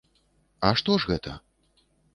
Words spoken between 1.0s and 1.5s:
ж гэта?